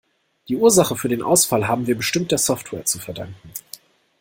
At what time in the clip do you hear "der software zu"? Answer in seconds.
2.31-2.97